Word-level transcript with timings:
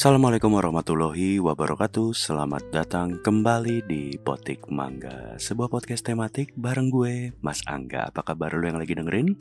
Assalamualaikum 0.00 0.56
warahmatullahi 0.56 1.44
wabarakatuh. 1.44 2.16
Selamat 2.16 2.64
datang 2.72 3.20
kembali 3.20 3.84
di 3.84 4.16
Potik 4.16 4.72
Mangga 4.72 5.36
Sebuah 5.36 5.68
podcast 5.68 6.08
tematik 6.08 6.56
bareng 6.56 6.88
gue, 6.88 7.36
Mas 7.44 7.60
Angga. 7.68 8.08
Apa 8.08 8.24
kabar 8.24 8.48
lo 8.56 8.64
yang 8.64 8.80
lagi 8.80 8.96
dengerin? 8.96 9.36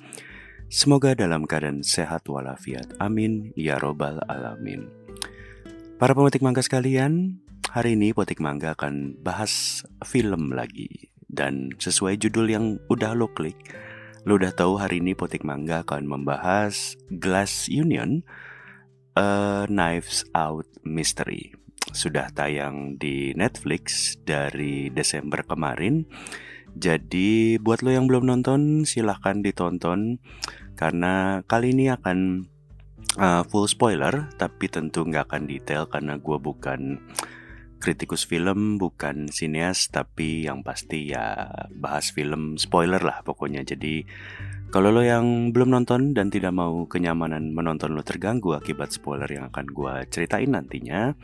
Semoga 0.67 1.15
dalam 1.15 1.47
keadaan 1.47 1.79
sehat 1.79 2.27
walafiat. 2.27 2.91
Amin. 2.99 3.55
Ya 3.55 3.79
Robbal 3.79 4.19
Alamin. 4.27 4.91
Para 5.95 6.11
pemetik 6.11 6.43
mangga 6.43 6.59
sekalian 6.59 7.39
Hari 7.71 7.95
ini 7.95 8.11
Potik 8.11 8.43
Mangga 8.43 8.75
akan 8.75 9.15
bahas 9.23 9.87
film 10.03 10.51
lagi. 10.51 11.07
Dan 11.23 11.71
sesuai 11.79 12.19
judul 12.19 12.51
yang 12.51 12.65
udah 12.91 13.15
lo 13.15 13.31
klik 13.31 13.55
Lo 14.27 14.35
udah 14.35 14.51
tahu 14.51 14.75
hari 14.75 14.99
ini 14.99 15.15
Potik 15.15 15.47
Mangga 15.47 15.87
akan 15.87 16.03
membahas 16.03 16.99
Glass 17.07 17.71
Union 17.71 18.27
A 19.17 19.65
Knives 19.65 20.25
Out 20.33 20.67
Mystery 20.85 21.55
sudah 21.89 22.29
tayang 22.29 23.01
di 23.01 23.33
Netflix 23.33 24.15
dari 24.21 24.93
Desember 24.93 25.41
kemarin. 25.41 26.05
Jadi 26.77 27.57
buat 27.57 27.81
lo 27.81 27.89
yang 27.89 28.05
belum 28.05 28.29
nonton 28.29 28.85
silahkan 28.85 29.41
ditonton 29.41 30.21
karena 30.77 31.41
kali 31.49 31.73
ini 31.73 31.89
akan 31.89 32.45
uh, 33.17 33.41
full 33.49 33.65
spoiler 33.65 34.29
tapi 34.37 34.69
tentu 34.69 35.01
nggak 35.01 35.33
akan 35.33 35.43
detail 35.49 35.89
karena 35.89 36.21
gue 36.21 36.37
bukan 36.37 37.01
kritikus 37.79 38.27
film, 38.27 38.75
bukan 38.75 39.31
sineas 39.31 39.87
tapi 39.87 40.45
yang 40.45 40.61
pasti 40.61 41.09
ya 41.09 41.47
bahas 41.73 42.11
film 42.11 42.59
spoiler 42.59 43.01
lah 43.01 43.23
pokoknya. 43.25 43.63
Jadi 43.65 44.03
kalau 44.69 44.93
lo 44.93 45.01
yang 45.01 45.49
belum 45.49 45.73
nonton 45.73 46.13
dan 46.13 46.29
tidak 46.29 46.53
mau 46.53 46.85
kenyamanan 46.85 47.57
menonton 47.57 47.97
lo 47.97 48.05
terganggu 48.05 48.53
akibat 48.53 48.93
spoiler 48.93 49.25
yang 49.25 49.49
akan 49.49 49.65
gue 49.65 49.93
ceritain 50.13 50.53
nantinya, 50.53 51.17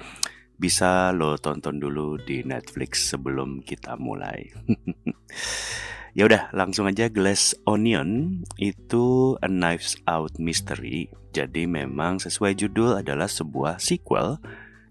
bisa 0.58 1.14
lo 1.14 1.38
tonton 1.38 1.78
dulu 1.78 2.18
di 2.18 2.42
Netflix 2.42 3.14
sebelum 3.14 3.62
kita 3.62 4.02
mulai. 4.02 4.50
ya 6.18 6.26
udah, 6.26 6.50
langsung 6.58 6.90
aja 6.90 7.06
Glass 7.06 7.54
Onion 7.70 8.42
itu 8.58 9.38
A 9.46 9.50
Knives 9.52 10.02
Out 10.10 10.42
Mystery. 10.42 11.14
Jadi 11.30 11.70
memang 11.70 12.18
sesuai 12.18 12.58
judul 12.58 12.98
adalah 12.98 13.30
sebuah 13.30 13.78
sequel 13.78 14.42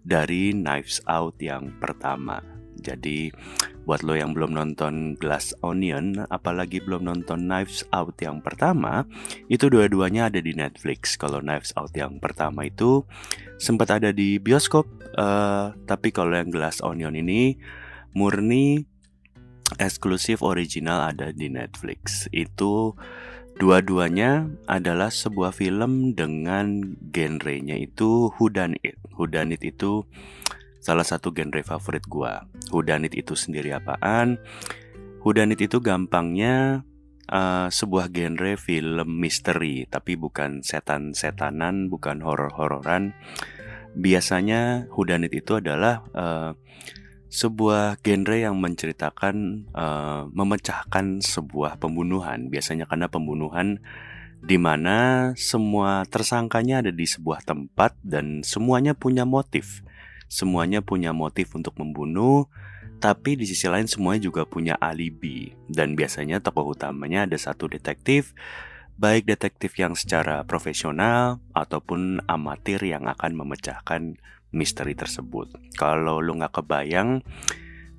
dari 0.07 0.55
Knives 0.55 1.03
Out 1.11 1.43
yang 1.43 1.75
pertama. 1.83 2.54
Jadi 2.85 3.33
buat 3.89 4.05
lo 4.05 4.17
yang 4.17 4.37
belum 4.37 4.53
nonton 4.53 5.17
Glass 5.17 5.57
Onion, 5.65 6.25
apalagi 6.29 6.81
belum 6.85 7.05
nonton 7.05 7.49
Knives 7.49 7.85
Out 7.93 8.21
yang 8.21 8.45
pertama, 8.45 9.09
itu 9.49 9.69
dua-duanya 9.73 10.29
ada 10.33 10.41
di 10.41 10.53
Netflix. 10.53 11.17
Kalau 11.17 11.41
Knives 11.41 11.73
Out 11.77 11.97
yang 11.97 12.21
pertama 12.21 12.69
itu 12.69 13.05
sempat 13.57 13.93
ada 13.93 14.13
di 14.13 14.37
bioskop, 14.41 14.89
uh, 15.17 15.73
tapi 15.85 16.13
kalau 16.13 16.37
yang 16.37 16.49
Glass 16.53 16.81
Onion 16.85 17.17
ini 17.17 17.57
murni 18.17 18.85
eksklusif 19.77 20.41
original 20.41 21.13
ada 21.13 21.33
di 21.33 21.49
Netflix. 21.53 22.29
Itu 22.31 22.97
dua-duanya 23.61 24.51
adalah 24.67 25.15
sebuah 25.15 25.55
film 25.55 26.17
dengan 26.17 26.97
genrenya 27.13 27.79
itu 27.79 28.33
whodunit. 28.39 28.99
Whodunit 29.15 29.63
itu 29.63 30.07
salah 30.85 31.07
satu 31.09 31.33
genre 31.33 31.65
favorit 31.65 32.05
gua. 32.05 32.45
Hudanit 32.69 33.17
itu 33.17 33.33
sendiri 33.33 33.73
apaan? 33.73 34.37
Hudanit 35.25 35.65
itu 35.65 35.81
gampangnya 35.81 36.85
uh, 37.33 37.73
sebuah 37.73 38.13
genre 38.13 38.61
film 38.61 39.09
misteri, 39.17 39.89
tapi 39.89 40.21
bukan 40.21 40.61
setan-setanan, 40.61 41.89
bukan 41.89 42.21
horor-hororan. 42.21 43.17
Biasanya 43.97 44.93
Hudanit 44.93 45.33
itu 45.33 45.57
adalah 45.57 46.05
uh, 46.13 46.53
sebuah 47.33 48.05
genre 48.05 48.37
yang 48.37 48.61
menceritakan 48.61 49.67
uh, 49.73 50.29
memecahkan 50.29 51.25
sebuah 51.25 51.81
pembunuhan. 51.81 52.53
Biasanya 52.53 52.85
karena 52.85 53.09
pembunuhan 53.09 53.81
di 54.45 54.61
mana 54.61 55.33
semua 55.41 56.05
tersangkanya 56.05 56.85
ada 56.85 56.93
di 56.93 57.09
sebuah 57.09 57.49
tempat 57.49 57.97
dan 58.05 58.45
semuanya 58.45 58.93
punya 58.93 59.25
motif 59.25 59.81
semuanya 60.29 60.81
punya 60.81 61.15
motif 61.15 61.53
untuk 61.55 61.77
membunuh, 61.81 62.49
tapi 62.99 63.37
di 63.37 63.45
sisi 63.45 63.69
lain 63.69 63.85
semuanya 63.85 64.27
juga 64.29 64.49
punya 64.49 64.75
alibi. 64.81 65.53
Dan 65.69 65.93
biasanya 65.99 66.41
tokoh 66.41 66.73
utamanya 66.73 67.29
ada 67.29 67.37
satu 67.37 67.69
detektif, 67.69 68.33
baik 68.95 69.27
detektif 69.27 69.75
yang 69.77 69.99
secara 69.99 70.47
profesional 70.47 71.43
ataupun 71.53 72.23
amatir 72.31 72.81
yang 72.81 73.11
akan 73.11 73.35
memecahkan 73.35 74.17
misteri 74.55 74.95
tersebut. 74.95 75.51
Kalau 75.75 76.23
lo 76.23 76.33
nggak 76.39 76.63
kebayang, 76.63 77.27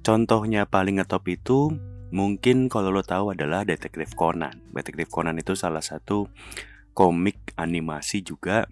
contohnya 0.01 0.63
paling 0.65 1.03
ngetop 1.03 1.27
itu 1.27 1.75
mungkin 2.15 2.71
kalau 2.71 2.95
lo 2.95 3.03
tahu 3.03 3.35
adalah 3.35 3.67
detektif 3.67 4.15
Conan. 4.15 4.71
Detektif 4.71 5.11
Conan 5.11 5.35
itu 5.35 5.53
salah 5.53 5.83
satu 5.83 6.31
komik 6.95 7.51
animasi 7.59 8.23
juga 8.23 8.71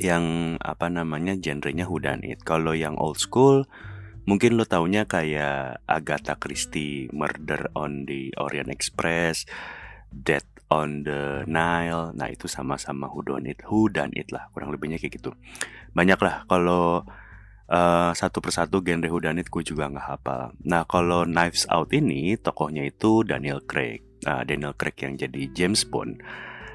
yang 0.00 0.56
apa 0.62 0.88
namanya 0.88 1.36
genrenya 1.36 1.84
whodunit. 1.84 2.40
Kalau 2.46 2.72
yang 2.72 2.96
old 2.96 3.20
school 3.20 3.68
mungkin 4.24 4.54
lo 4.54 4.64
taunya 4.64 5.04
kayak 5.04 5.82
Agatha 5.84 6.38
Christie, 6.38 7.10
Murder 7.10 7.74
on 7.74 8.06
the 8.06 8.30
Orient 8.38 8.70
Express, 8.70 9.44
Death 10.08 10.46
on 10.72 11.04
the 11.04 11.44
Nile. 11.44 12.16
Nah, 12.16 12.28
itu 12.32 12.48
sama-sama 12.48 13.10
whodunit, 13.12 13.60
whodunit 13.66 14.32
lah, 14.32 14.48
kurang 14.56 14.72
lebihnya 14.72 14.96
kayak 14.96 15.20
gitu. 15.20 15.36
Banyak 15.92 16.20
lah 16.22 16.48
kalau 16.48 17.04
uh, 17.68 18.10
satu 18.16 18.40
persatu 18.40 18.80
genre 18.80 19.08
whodunit 19.12 19.52
gue 19.52 19.62
juga 19.66 19.92
nggak 19.92 20.06
hafal. 20.06 20.56
Nah, 20.64 20.88
kalau 20.88 21.28
Knives 21.28 21.68
Out 21.68 21.92
ini 21.92 22.40
tokohnya 22.40 22.88
itu 22.88 23.26
Daniel 23.26 23.60
Craig. 23.60 24.00
Uh, 24.22 24.46
Daniel 24.46 24.72
Craig 24.78 24.94
yang 25.02 25.18
jadi 25.18 25.50
James 25.50 25.82
Bond. 25.82 26.22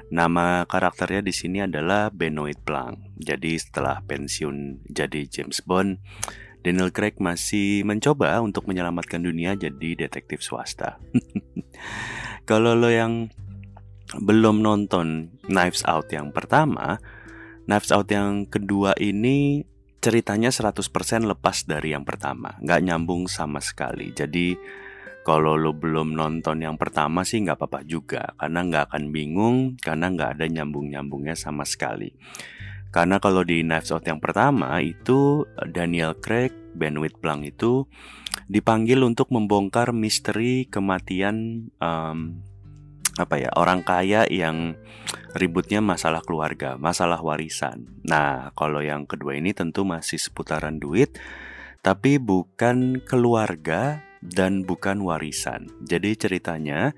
Nama 0.08 0.64
karakternya 0.64 1.20
di 1.20 1.34
sini 1.36 1.64
adalah 1.64 2.08
Benoit 2.08 2.56
Blanc. 2.56 2.96
Jadi 3.20 3.60
setelah 3.60 4.00
pensiun 4.00 4.88
jadi 4.88 5.28
James 5.28 5.60
Bond, 5.60 6.00
Daniel 6.64 6.90
Craig 6.90 7.20
masih 7.20 7.84
mencoba 7.84 8.40
untuk 8.40 8.64
menyelamatkan 8.66 9.20
dunia 9.20 9.54
jadi 9.54 10.08
detektif 10.08 10.40
swasta. 10.40 10.96
Kalau 12.48 12.72
lo 12.72 12.88
yang 12.88 13.28
belum 14.16 14.64
nonton 14.64 15.36
Knives 15.46 15.84
Out 15.84 16.08
yang 16.10 16.32
pertama, 16.32 16.96
Knives 17.68 17.92
Out 17.92 18.08
yang 18.08 18.48
kedua 18.48 18.96
ini 18.96 19.68
ceritanya 20.00 20.48
100% 20.48 20.88
lepas 21.28 21.68
dari 21.68 21.92
yang 21.92 22.08
pertama, 22.08 22.56
nggak 22.64 22.80
nyambung 22.80 23.28
sama 23.28 23.60
sekali. 23.60 24.14
Jadi 24.16 24.56
kalau 25.28 25.60
lo 25.60 25.76
belum 25.76 26.16
nonton 26.16 26.64
yang 26.64 26.80
pertama 26.80 27.20
sih 27.20 27.44
nggak 27.44 27.60
apa-apa 27.60 27.84
juga 27.84 28.32
karena 28.40 28.64
nggak 28.64 28.84
akan 28.88 29.04
bingung 29.12 29.56
karena 29.76 30.08
nggak 30.08 30.40
ada 30.40 30.46
nyambung-nyambungnya 30.48 31.36
sama 31.36 31.68
sekali. 31.68 32.16
Karena 32.88 33.20
kalau 33.20 33.44
di 33.44 33.60
Knives 33.60 33.92
Out 33.92 34.08
yang 34.08 34.24
pertama 34.24 34.80
itu 34.80 35.44
Daniel 35.68 36.16
Craig, 36.16 36.56
Benoit 36.72 37.12
Blanc 37.20 37.44
itu 37.44 37.84
dipanggil 38.48 39.04
untuk 39.04 39.28
membongkar 39.28 39.92
misteri 39.92 40.64
kematian 40.64 41.68
um, 41.76 42.40
apa 43.20 43.36
ya 43.36 43.52
orang 43.52 43.84
kaya 43.84 44.24
yang 44.32 44.80
ributnya 45.36 45.84
masalah 45.84 46.24
keluarga, 46.24 46.80
masalah 46.80 47.20
warisan. 47.20 48.00
Nah, 48.08 48.56
kalau 48.56 48.80
yang 48.80 49.04
kedua 49.04 49.36
ini 49.36 49.52
tentu 49.52 49.84
masih 49.84 50.16
seputaran 50.16 50.80
duit, 50.80 51.20
tapi 51.84 52.16
bukan 52.16 53.04
keluarga 53.04 54.07
dan 54.22 54.66
bukan 54.66 55.02
warisan. 55.02 55.70
Jadi 55.84 56.14
ceritanya 56.18 56.92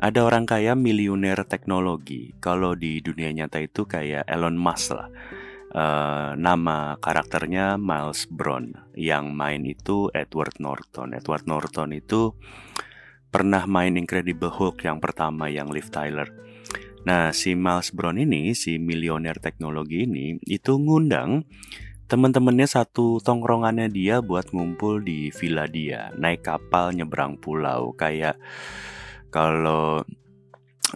ada 0.00 0.24
orang 0.24 0.48
kaya 0.48 0.72
miliuner 0.72 1.44
teknologi. 1.44 2.32
Kalau 2.40 2.72
di 2.72 3.04
dunia 3.04 3.30
nyata 3.36 3.60
itu 3.60 3.84
kayak 3.84 4.24
Elon 4.24 4.56
Musk 4.56 4.96
lah. 4.96 5.08
Uh, 5.70 6.34
nama 6.34 6.98
karakternya 6.98 7.78
Miles 7.78 8.26
Brown 8.26 8.74
yang 8.98 9.30
main 9.30 9.62
itu 9.62 10.10
Edward 10.10 10.58
Norton. 10.58 11.14
Edward 11.14 11.46
Norton 11.46 11.94
itu 11.94 12.34
pernah 13.30 13.62
main 13.70 13.94
Incredible 13.94 14.50
Hulk 14.50 14.82
yang 14.82 14.98
pertama 14.98 15.46
yang 15.46 15.70
Liv 15.70 15.86
Tyler. 15.94 16.26
Nah, 17.06 17.32
si 17.32 17.56
Miles 17.56 17.94
Brown 17.94 18.20
ini, 18.20 18.52
si 18.52 18.76
milioner 18.76 19.38
teknologi 19.40 20.04
ini, 20.04 20.36
itu 20.44 20.76
ngundang 20.76 21.46
temen-temennya 22.10 22.66
satu 22.66 23.22
tongkrongannya 23.22 23.86
dia 23.86 24.18
buat 24.18 24.50
ngumpul 24.50 25.06
di 25.06 25.30
villa 25.30 25.70
dia. 25.70 26.10
Naik 26.18 26.42
kapal 26.42 26.90
nyebrang 26.90 27.38
pulau. 27.38 27.94
Kayak 27.94 28.34
kalau 29.30 30.02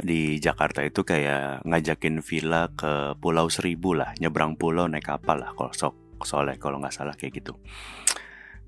di 0.02 0.42
Jakarta 0.42 0.82
itu 0.82 1.06
kayak 1.06 1.62
ngajakin 1.62 2.18
villa 2.18 2.66
ke 2.74 3.14
Pulau 3.22 3.46
Seribu 3.46 3.94
lah. 3.94 4.10
Nyebrang 4.18 4.58
pulau 4.58 4.90
naik 4.90 5.06
kapal 5.06 5.38
lah 5.38 5.54
kalau 5.54 5.70
sok 5.70 5.94
soalnya 6.26 6.58
kalau 6.58 6.82
nggak 6.82 6.90
salah 6.90 7.14
kayak 7.14 7.38
gitu. 7.38 7.54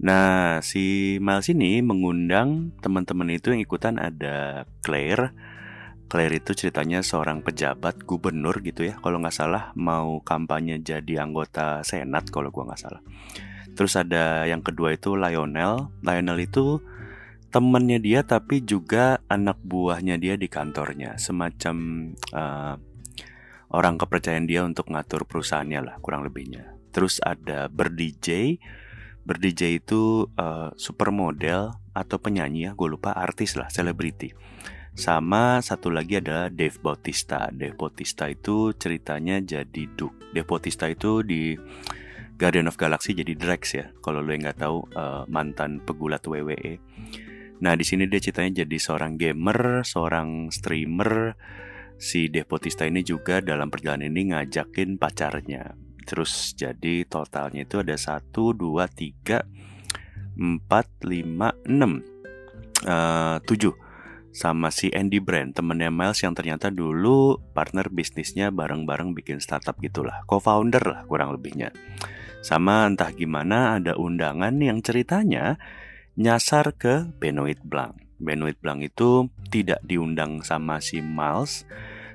Nah 0.07 0.63
si 0.63 1.17
Miles 1.19 1.51
ini 1.51 1.83
mengundang 1.83 2.71
teman-teman 2.79 3.35
itu 3.35 3.51
yang 3.51 3.59
ikutan 3.65 3.99
ada 3.99 4.69
Claire 4.87 5.35
Claire 6.07 6.39
itu 6.39 6.55
ceritanya 6.55 7.03
seorang 7.03 7.43
pejabat 7.43 8.07
gubernur 8.07 8.63
gitu 8.63 8.87
ya. 8.87 8.95
Kalau 9.03 9.19
nggak 9.19 9.35
salah 9.35 9.75
mau 9.75 10.23
kampanye 10.23 10.79
jadi 10.79 11.27
anggota 11.27 11.83
senat 11.83 12.31
kalau 12.31 12.55
gua 12.55 12.71
nggak 12.71 12.83
salah. 12.83 13.03
Terus 13.75 13.99
ada 13.99 14.47
yang 14.47 14.63
kedua 14.63 14.95
itu 14.95 15.19
Lionel. 15.19 15.91
Lionel 16.07 16.39
itu 16.41 16.79
temennya 17.51 17.99
dia 17.99 18.21
tapi 18.23 18.63
juga 18.63 19.19
anak 19.27 19.59
buahnya 19.67 20.17
dia 20.17 20.39
di 20.39 20.47
kantornya. 20.47 21.19
Semacam 21.19 21.77
uh, 22.31 22.75
orang 23.75 23.99
kepercayaan 23.99 24.47
dia 24.47 24.63
untuk 24.63 24.89
ngatur 24.95 25.27
perusahaannya 25.27 25.81
lah 25.83 25.95
kurang 25.99 26.23
lebihnya. 26.23 26.79
Terus 26.95 27.19
ada 27.21 27.67
ber 27.67 27.91
DJ 27.91 28.57
ber 29.27 29.43
DJ 29.43 29.83
itu 29.83 30.31
uh, 30.39 30.71
supermodel 30.79 31.75
atau 31.91 32.17
penyanyi 32.23 32.71
ya 32.71 32.79
gue 32.79 32.87
lupa 32.87 33.11
artis 33.11 33.59
lah 33.59 33.67
selebriti 33.67 34.31
sama 34.97 35.61
satu 35.61 35.93
lagi 35.93 36.17
adalah 36.17 36.49
Dave 36.49 36.81
Bautista. 36.81 37.53
Dave 37.53 37.77
Bautista 37.77 38.33
itu 38.33 38.73
ceritanya 38.73 39.45
jadi 39.45 39.85
Duke. 39.93 40.33
Dave 40.33 40.49
Bautista 40.49 40.89
itu 40.89 41.21
di 41.21 41.53
Guardian 42.41 42.65
of 42.65 42.81
Galaxy 42.81 43.13
jadi 43.13 43.37
Drax 43.37 43.63
ya. 43.77 43.93
Kalau 44.01 44.25
lo 44.25 44.33
yang 44.33 44.49
nggak 44.49 44.57
tahu 44.57 44.89
uh, 44.97 45.29
mantan 45.29 45.85
pegulat 45.85 46.25
WWE. 46.25 46.81
Nah 47.61 47.77
di 47.77 47.85
sini 47.85 48.09
dia 48.09 48.25
ceritanya 48.25 48.65
jadi 48.65 48.77
seorang 48.81 49.21
gamer, 49.21 49.85
seorang 49.85 50.49
streamer. 50.49 51.37
Si 52.01 52.33
Dave 52.33 52.49
Bautista 52.49 52.89
ini 52.89 53.05
juga 53.05 53.45
dalam 53.45 53.69
perjalanan 53.69 54.09
ini 54.09 54.33
ngajakin 54.33 54.97
pacarnya. 54.97 55.77
Terus 56.09 56.57
jadi 56.57 57.05
totalnya 57.05 57.69
itu 57.69 57.85
ada 57.85 58.01
satu, 58.01 58.57
dua, 58.57 58.89
tiga, 58.89 59.45
empat, 60.41 61.05
lima, 61.05 61.53
enam, 61.69 62.01
uh, 62.89 63.37
tujuh 63.45 63.86
sama 64.37 64.69
si 64.69 64.93
Andy 64.93 65.17
Brand, 65.17 65.57
temennya 65.57 65.89
Miles 65.89 66.21
yang 66.21 66.37
ternyata 66.37 66.69
dulu 66.69 67.41
partner 67.57 67.89
bisnisnya 67.89 68.53
bareng-bareng 68.53 69.17
bikin 69.17 69.41
startup 69.41 69.81
gitulah, 69.81 70.29
co-founder 70.29 70.85
lah 70.85 71.01
kurang 71.09 71.33
lebihnya. 71.33 71.73
Sama 72.45 72.85
entah 72.85 73.09
gimana 73.17 73.81
ada 73.81 73.97
undangan 73.97 74.53
yang 74.61 74.85
ceritanya 74.85 75.57
nyasar 76.21 76.77
ke 76.77 77.09
Benoit 77.17 77.57
Blanc. 77.65 77.97
Benoit 78.21 78.61
Blanc 78.61 78.85
itu 78.85 79.33
tidak 79.49 79.81
diundang 79.89 80.45
sama 80.45 80.85
si 80.85 81.01
Miles 81.01 81.65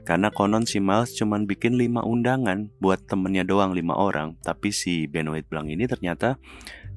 karena 0.06 0.29
konon 0.29 0.69
si 0.69 0.77
Miles 0.77 1.18
cuma 1.18 1.41
bikin 1.41 1.73
lima 1.73 2.06
undangan 2.06 2.69
buat 2.77 3.06
temennya 3.06 3.45
doang 3.45 3.73
lima 3.73 3.97
orang, 3.97 4.38
tapi 4.45 4.69
si 4.69 5.09
Benoit 5.09 5.45
Blanc 5.45 5.73
ini 5.73 5.89
ternyata 5.89 6.38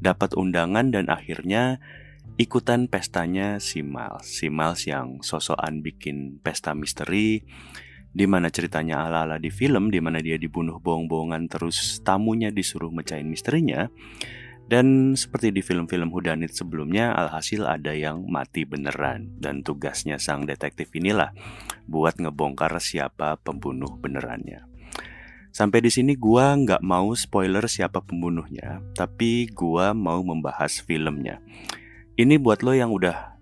dapat 0.05 0.37
undangan 0.37 0.93
dan 0.93 1.09
akhirnya 1.09 1.81
ikutan 2.37 2.91
pestanya 2.91 3.63
si 3.63 3.81
Miles. 3.81 4.27
Si 4.27 4.51
Miles 4.51 4.87
yang 4.91 5.23
sosokan 5.23 5.81
bikin 5.81 6.43
pesta 6.43 6.75
misteri 6.75 7.45
di 8.15 8.31
mana 8.31 8.47
ceritanya 8.47 9.11
ala-ala 9.11 9.43
di 9.43 9.51
film 9.51 9.91
di 9.91 9.99
mana 9.99 10.23
dia 10.23 10.39
dibunuh 10.39 10.79
bohong-bohongan 10.79 11.51
terus 11.51 11.99
tamunya 12.07 12.55
disuruh 12.55 12.95
mecahin 12.95 13.27
misterinya. 13.27 13.91
Dan 14.65 15.13
seperti 15.13 15.53
di 15.53 15.61
film-film 15.61 16.09
Hudanit 16.09 16.57
sebelumnya, 16.57 17.13
alhasil 17.13 17.69
ada 17.69 17.93
yang 17.93 18.25
mati 18.25 18.65
beneran. 18.65 19.37
Dan 19.37 19.61
tugasnya 19.61 20.17
sang 20.17 20.49
detektif 20.49 20.89
inilah 20.97 21.37
buat 21.85 22.17
ngebongkar 22.17 22.73
siapa 22.81 23.37
pembunuh 23.45 23.93
benerannya. 24.01 24.65
Sampai 25.53 25.85
di 25.85 25.93
sini 25.93 26.17
gua 26.17 26.57
nggak 26.57 26.81
mau 26.81 27.13
spoiler 27.13 27.69
siapa 27.69 28.01
pembunuhnya, 28.03 28.81
tapi 28.97 29.53
gua 29.53 29.93
mau 29.93 30.25
membahas 30.25 30.81
filmnya. 30.81 31.45
Ini 32.15 32.39
buat 32.39 32.63
lo 32.63 32.71
yang 32.71 32.95
udah 32.95 33.35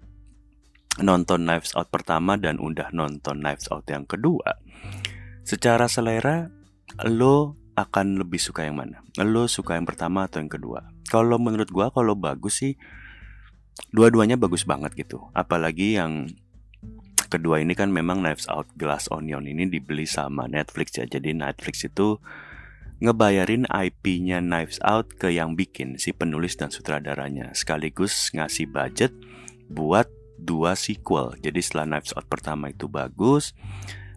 nonton 1.04 1.44
Knives 1.44 1.76
Out 1.76 1.92
pertama 1.92 2.40
dan 2.40 2.56
udah 2.56 2.88
nonton 2.96 3.44
Knives 3.44 3.68
Out 3.68 3.84
yang 3.92 4.08
kedua. 4.08 4.56
Secara 5.44 5.92
selera, 5.92 6.48
lo 7.04 7.60
akan 7.76 8.24
lebih 8.24 8.40
suka 8.40 8.64
yang 8.64 8.80
mana? 8.80 9.04
Lo 9.20 9.44
suka 9.44 9.76
yang 9.76 9.84
pertama 9.84 10.24
atau 10.24 10.40
yang 10.40 10.48
kedua? 10.48 10.88
Kalau 11.04 11.36
menurut 11.36 11.68
gua 11.68 11.92
kalau 11.92 12.16
bagus 12.16 12.64
sih 12.64 12.80
dua-duanya 13.92 14.40
bagus 14.40 14.64
banget 14.64 14.96
gitu. 14.96 15.20
Apalagi 15.36 16.00
yang 16.00 16.32
kedua 17.28 17.60
ini 17.60 17.76
kan 17.76 17.92
memang 17.92 18.24
Knives 18.24 18.48
Out 18.48 18.72
Glass 18.72 19.12
Onion 19.12 19.44
ini 19.44 19.68
dibeli 19.68 20.08
sama 20.08 20.48
Netflix 20.48 20.96
ya. 20.96 21.04
Jadi 21.04 21.36
Netflix 21.36 21.84
itu 21.84 22.16
ngebayarin 23.02 23.66
IP-nya 23.66 24.38
Knives 24.38 24.78
Out 24.86 25.18
ke 25.18 25.34
yang 25.34 25.58
bikin 25.58 25.98
si 25.98 26.14
penulis 26.14 26.54
dan 26.54 26.70
sutradaranya 26.70 27.50
sekaligus 27.50 28.30
ngasih 28.30 28.70
budget 28.70 29.10
buat 29.66 30.06
dua 30.38 30.78
sequel. 30.78 31.34
Jadi 31.42 31.58
setelah 31.58 31.98
Knives 31.98 32.14
Out 32.14 32.30
pertama 32.30 32.70
itu 32.70 32.86
bagus, 32.86 33.58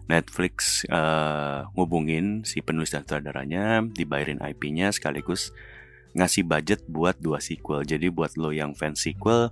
Netflix 0.06 0.86
uh, 0.86 1.66
ngubungin 1.74 2.46
si 2.46 2.62
penulis 2.62 2.94
dan 2.94 3.02
sutradaranya, 3.02 3.82
dibayarin 3.82 4.38
IP-nya 4.38 4.94
sekaligus 4.94 5.50
ngasih 6.14 6.46
budget 6.46 6.86
buat 6.86 7.18
dua 7.18 7.42
sequel. 7.42 7.82
Jadi 7.82 8.06
buat 8.14 8.38
lo 8.38 8.54
yang 8.54 8.78
fans 8.78 9.02
sequel, 9.02 9.50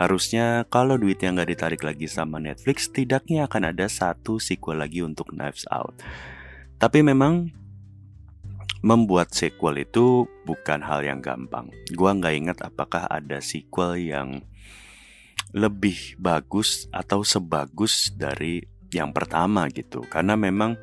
harusnya 0.00 0.64
kalau 0.72 0.96
duitnya 0.96 1.36
nggak 1.36 1.50
ditarik 1.52 1.82
lagi 1.84 2.08
sama 2.08 2.40
Netflix, 2.40 2.88
tidaknya 2.88 3.44
akan 3.44 3.76
ada 3.76 3.92
satu 3.92 4.40
sequel 4.40 4.80
lagi 4.80 5.04
untuk 5.04 5.36
Knives 5.36 5.68
Out. 5.68 6.00
Tapi 6.80 7.04
memang 7.04 7.63
membuat 8.84 9.32
sequel 9.32 9.80
itu 9.80 10.28
bukan 10.44 10.84
hal 10.84 11.00
yang 11.00 11.24
gampang. 11.24 11.72
Gua 11.96 12.12
nggak 12.12 12.34
ingat 12.36 12.58
apakah 12.60 13.08
ada 13.08 13.40
sequel 13.40 13.96
yang 13.96 14.44
lebih 15.56 16.20
bagus 16.20 16.84
atau 16.92 17.24
sebagus 17.24 18.12
dari 18.12 18.60
yang 18.92 19.16
pertama 19.16 19.72
gitu. 19.72 20.04
Karena 20.04 20.36
memang 20.36 20.76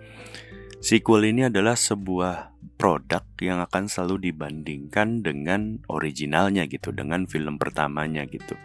sequel 0.81 1.30
ini 1.30 1.53
adalah 1.53 1.77
sebuah 1.77 2.57
produk 2.81 3.21
yang 3.38 3.62
akan 3.62 3.86
selalu 3.86 4.33
dibandingkan 4.33 5.21
dengan 5.21 5.86
originalnya 5.86 6.65
gitu, 6.65 6.89
dengan 6.89 7.30
film 7.30 7.62
pertamanya 7.62 8.25
gitu. 8.25 8.57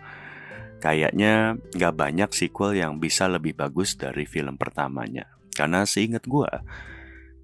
Kayaknya 0.81 1.61
nggak 1.77 1.95
banyak 1.95 2.31
sequel 2.33 2.81
yang 2.81 2.97
bisa 2.97 3.29
lebih 3.29 3.53
bagus 3.53 4.01
dari 4.01 4.25
film 4.25 4.57
pertamanya. 4.57 5.29
Karena 5.53 5.85
seingat 5.85 6.25
gue, 6.25 6.49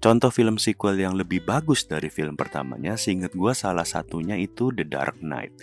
Contoh 0.03 0.35
film 0.35 0.59
sequel 0.59 0.99
yang 0.99 1.15
lebih 1.15 1.47
bagus 1.47 1.87
dari 1.87 2.11
film 2.11 2.35
pertamanya, 2.35 2.99
seingat 2.99 3.31
gue 3.31 3.55
salah 3.55 3.87
satunya 3.87 4.35
itu 4.35 4.75
The 4.75 4.83
Dark 4.83 5.23
Knight, 5.23 5.55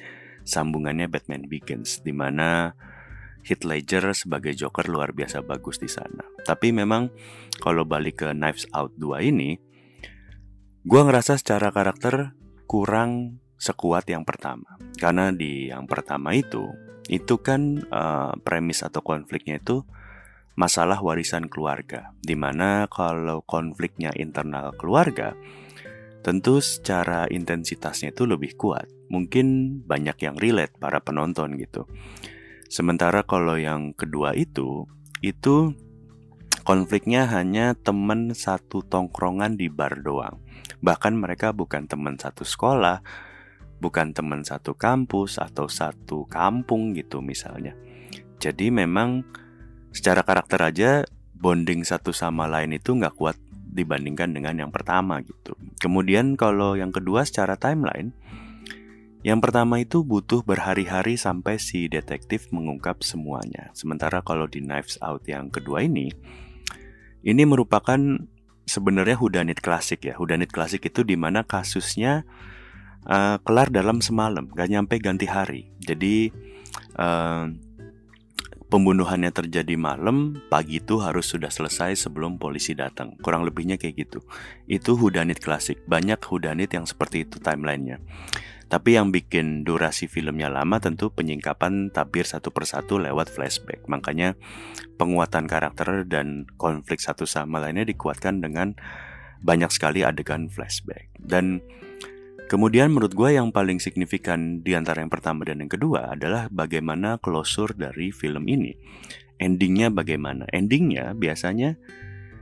sambungannya 0.48 1.12
Batman 1.12 1.44
Begins, 1.44 2.00
di 2.00 2.16
mana 2.16 2.72
Heath 3.44 3.68
Ledger 3.68 4.16
sebagai 4.16 4.56
Joker 4.56 4.88
luar 4.88 5.12
biasa 5.12 5.44
bagus 5.44 5.76
di 5.76 5.92
sana. 5.92 6.24
Tapi 6.40 6.72
memang 6.72 7.12
kalau 7.60 7.84
balik 7.84 8.24
ke 8.24 8.32
Knives 8.32 8.64
Out 8.72 8.96
2 8.96 9.28
ini, 9.28 9.60
gue 10.88 11.00
ngerasa 11.04 11.36
secara 11.36 11.68
karakter 11.68 12.32
kurang 12.64 13.44
sekuat 13.60 14.08
yang 14.08 14.24
pertama. 14.24 14.80
Karena 14.96 15.28
di 15.36 15.68
yang 15.68 15.84
pertama 15.84 16.32
itu, 16.32 16.64
itu 17.12 17.36
kan 17.44 17.84
uh, 17.92 18.32
premis 18.40 18.80
atau 18.80 19.04
konfliknya 19.04 19.60
itu 19.60 19.84
masalah 20.60 21.00
warisan 21.00 21.48
keluarga, 21.48 22.12
di 22.20 22.36
mana 22.36 22.84
kalau 22.92 23.40
konfliknya 23.48 24.12
internal 24.12 24.76
keluarga, 24.76 25.32
tentu 26.20 26.60
secara 26.60 27.24
intensitasnya 27.32 28.12
itu 28.12 28.28
lebih 28.28 28.60
kuat. 28.60 28.84
Mungkin 29.08 29.80
banyak 29.88 30.20
yang 30.20 30.36
relate 30.36 30.76
para 30.76 31.00
penonton 31.00 31.56
gitu. 31.56 31.88
Sementara 32.68 33.24
kalau 33.24 33.56
yang 33.56 33.96
kedua 33.96 34.36
itu, 34.36 34.84
itu 35.24 35.72
konfliknya 36.62 37.24
hanya 37.32 37.72
teman 37.72 38.36
satu 38.36 38.84
tongkrongan 38.84 39.56
di 39.56 39.72
bar 39.72 40.04
doang. 40.04 40.44
Bahkan 40.84 41.16
mereka 41.16 41.56
bukan 41.56 41.88
teman 41.88 42.20
satu 42.20 42.44
sekolah, 42.44 43.00
bukan 43.80 44.12
teman 44.12 44.44
satu 44.44 44.76
kampus 44.76 45.40
atau 45.40 45.72
satu 45.72 46.28
kampung 46.28 46.92
gitu 46.92 47.24
misalnya. 47.24 47.72
Jadi 48.38 48.68
memang 48.68 49.24
secara 49.90 50.22
karakter 50.22 50.60
aja 50.62 50.90
bonding 51.34 51.82
satu 51.82 52.12
sama 52.12 52.46
lain 52.46 52.76
itu 52.76 52.92
nggak 52.94 53.16
kuat 53.16 53.36
dibandingkan 53.70 54.34
dengan 54.34 54.66
yang 54.66 54.70
pertama 54.74 55.22
gitu. 55.22 55.54
Kemudian 55.78 56.34
kalau 56.34 56.74
yang 56.74 56.90
kedua 56.90 57.22
secara 57.22 57.54
timeline, 57.54 58.12
yang 59.22 59.38
pertama 59.38 59.78
itu 59.78 60.02
butuh 60.02 60.42
berhari-hari 60.42 61.14
sampai 61.14 61.60
si 61.60 61.86
detektif 61.86 62.50
mengungkap 62.50 63.04
semuanya. 63.06 63.70
Sementara 63.76 64.24
kalau 64.24 64.50
di 64.50 64.64
Knives 64.64 64.98
Out 65.00 65.28
yang 65.30 65.52
kedua 65.52 65.86
ini, 65.86 66.10
ini 67.22 67.42
merupakan 67.44 68.00
sebenarnya 68.64 69.16
hudanit 69.20 69.60
klasik 69.62 70.08
ya. 70.08 70.16
Hudanit 70.16 70.50
klasik 70.50 70.88
itu 70.88 71.06
di 71.06 71.20
mana 71.20 71.44
kasusnya 71.44 72.24
uh, 73.06 73.36
kelar 73.44 73.68
dalam 73.68 74.00
semalam, 74.00 74.48
gak 74.50 74.72
nyampe 74.72 74.96
ganti 74.98 75.28
hari. 75.28 75.68
Jadi 75.78 76.32
uh, 76.96 77.44
pembunuhannya 78.70 79.34
terjadi 79.34 79.74
malam, 79.74 80.38
pagi 80.46 80.78
itu 80.78 81.02
harus 81.02 81.26
sudah 81.26 81.50
selesai 81.50 82.06
sebelum 82.06 82.38
polisi 82.38 82.78
datang. 82.78 83.18
Kurang 83.18 83.42
lebihnya 83.42 83.76
kayak 83.76 84.06
gitu. 84.06 84.22
Itu 84.70 84.94
hudanit 84.94 85.42
klasik. 85.42 85.82
Banyak 85.90 86.22
hudanit 86.22 86.70
yang 86.70 86.86
seperti 86.86 87.26
itu 87.26 87.42
timelinenya. 87.42 87.98
Tapi 88.70 88.94
yang 88.94 89.10
bikin 89.10 89.66
durasi 89.66 90.06
filmnya 90.06 90.46
lama 90.46 90.78
tentu 90.78 91.10
penyingkapan 91.10 91.90
tabir 91.90 92.22
satu 92.22 92.54
persatu 92.54 93.02
lewat 93.02 93.26
flashback. 93.34 93.82
Makanya 93.90 94.38
penguatan 94.94 95.50
karakter 95.50 96.06
dan 96.06 96.46
konflik 96.54 97.02
satu 97.02 97.26
sama 97.26 97.58
lainnya 97.58 97.82
dikuatkan 97.82 98.38
dengan 98.38 98.78
banyak 99.42 99.74
sekali 99.74 100.06
adegan 100.06 100.46
flashback. 100.46 101.10
Dan 101.18 101.58
kemudian 102.50 102.90
menurut 102.90 103.14
gue 103.14 103.38
yang 103.38 103.54
paling 103.54 103.78
signifikan 103.78 104.58
di 104.66 104.74
antara 104.74 105.06
yang 105.06 105.12
pertama 105.12 105.46
dan 105.46 105.62
yang 105.62 105.70
kedua 105.70 106.18
adalah 106.18 106.50
bagaimana 106.50 107.22
closure 107.22 107.70
dari 107.78 108.10
film 108.10 108.50
ini. 108.50 108.74
Endingnya 109.38 109.94
bagaimana? 109.94 110.50
Endingnya 110.50 111.14
biasanya 111.14 111.78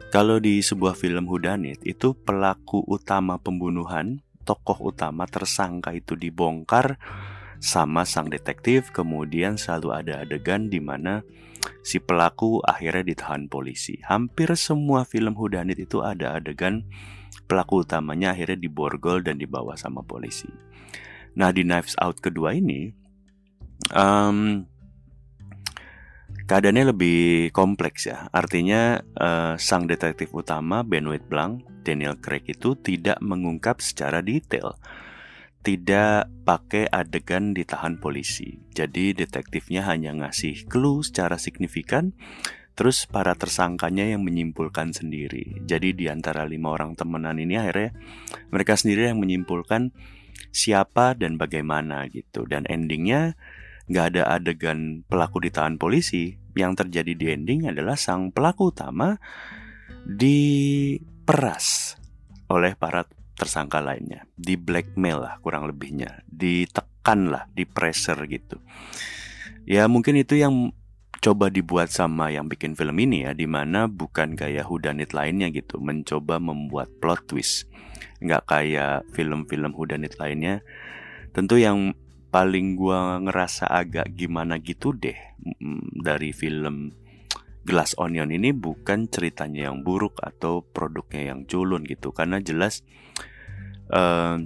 kalau 0.09 0.41
di 0.41 0.65
sebuah 0.65 0.97
film 0.97 1.29
Hudanit 1.29 1.85
itu 1.85 2.17
pelaku 2.17 2.81
utama 2.89 3.37
pembunuhan 3.37 4.25
tokoh 4.49 4.97
utama 4.97 5.29
tersangka 5.29 5.93
itu 5.93 6.17
dibongkar 6.17 6.97
sama 7.61 8.09
sang 8.09 8.33
detektif, 8.33 8.89
kemudian 8.97 9.61
selalu 9.61 9.89
ada 9.93 10.25
adegan 10.25 10.73
di 10.73 10.81
mana 10.81 11.21
si 11.85 12.01
pelaku 12.01 12.65
akhirnya 12.65 13.13
ditahan 13.13 13.53
polisi. 13.53 14.01
Hampir 14.09 14.57
semua 14.57 15.05
film 15.05 15.37
Hudanit 15.37 15.77
itu 15.77 16.01
ada 16.01 16.41
adegan 16.41 16.89
pelaku 17.49 17.89
utamanya 17.89 18.37
akhirnya 18.37 18.61
diborgol 18.61 19.25
dan 19.25 19.41
dibawa 19.41 19.75
sama 19.75 20.05
polisi. 20.05 20.49
Nah 21.41 21.49
di 21.49 21.65
Knives 21.65 21.97
Out 21.97 22.21
kedua 22.21 22.53
ini, 22.53 22.93
um, 23.97 24.69
keadaannya 26.45 26.93
lebih 26.93 27.51
kompleks 27.57 28.07
ya. 28.07 28.29
Artinya 28.29 29.01
uh, 29.01 29.57
sang 29.57 29.89
detektif 29.89 30.31
utama 30.37 30.85
Benoit 30.85 31.25
Blanc 31.25 31.65
Daniel 31.83 32.21
Craig 32.21 32.45
itu 32.45 32.77
tidak 32.77 33.17
mengungkap 33.25 33.81
secara 33.81 34.21
detail 34.21 34.77
tidak 35.69 36.31
pakai 36.47 36.89
adegan 36.89 37.53
ditahan 37.53 37.99
polisi. 37.99 38.63
Jadi 38.73 39.13
detektifnya 39.13 39.85
hanya 39.85 40.15
ngasih 40.17 40.65
clue 40.71 41.05
secara 41.05 41.37
signifikan, 41.37 42.15
terus 42.79 43.11
para 43.11 43.35
tersangkanya 43.35 44.07
yang 44.07 44.23
menyimpulkan 44.23 44.95
sendiri. 44.95 45.67
Jadi 45.67 45.99
di 45.99 46.07
antara 46.07 46.47
lima 46.47 46.71
orang 46.71 46.95
temenan 46.95 47.35
ini 47.43 47.59
akhirnya 47.59 47.91
mereka 48.55 48.79
sendiri 48.79 49.11
yang 49.11 49.19
menyimpulkan 49.19 49.91
siapa 50.55 51.19
dan 51.19 51.35
bagaimana 51.35 52.07
gitu. 52.07 52.47
Dan 52.47 52.71
endingnya 52.71 53.35
nggak 53.91 54.07
ada 54.15 54.23
adegan 54.39 55.03
pelaku 55.11 55.43
ditahan 55.43 55.75
polisi. 55.75 56.39
Yang 56.55 56.87
terjadi 56.87 57.13
di 57.19 57.27
ending 57.35 57.61
adalah 57.67 57.99
sang 57.99 58.31
pelaku 58.31 58.71
utama 58.71 59.19
diperas 60.07 61.99
oleh 62.47 62.79
para 62.79 63.11
tersangka 63.35 63.83
lainnya, 63.83 64.27
di 64.35 64.55
blackmail 64.55 65.19
lah 65.23 65.35
kurang 65.43 65.67
lebihnya, 65.67 66.23
ditekan 66.27 67.31
lah, 67.31 67.47
di 67.55 67.63
pressure 67.67 68.19
gitu. 68.27 68.59
Ya 69.67 69.87
mungkin 69.87 70.19
itu 70.19 70.35
yang 70.35 70.75
coba 71.19 71.51
dibuat 71.51 71.91
sama 71.91 72.31
yang 72.31 72.47
bikin 72.47 72.79
film 72.79 72.97
ini 72.99 73.27
ya, 73.27 73.35
di 73.35 73.45
mana 73.45 73.91
bukan 73.91 74.39
kayak 74.39 74.67
hudanit 74.67 75.13
lainnya 75.13 75.51
gitu, 75.51 75.83
mencoba 75.83 76.39
membuat 76.39 76.89
plot 77.03 77.27
twist, 77.31 77.67
nggak 78.23 78.47
kayak 78.47 79.07
film-film 79.13 79.75
hudanit 79.75 80.17
lainnya. 80.17 80.63
Tentu 81.35 81.59
yang 81.59 81.95
paling 82.29 82.77
gua 82.77 83.19
ngerasa 83.25 83.67
agak 83.69 84.13
gimana 84.15 84.61
gitu 84.61 84.93
deh 84.93 85.17
dari 86.05 86.31
film 86.37 86.93
Glass 87.69 87.93
Onion 88.01 88.33
ini 88.33 88.57
bukan 88.57 89.13
ceritanya 89.13 89.69
yang 89.69 89.85
buruk 89.85 90.25
atau 90.25 90.65
produknya 90.65 91.37
yang 91.37 91.45
culun 91.45 91.85
gitu 91.85 92.17
karena 92.17 92.41
jelas 92.41 92.81
uh, 93.93 94.41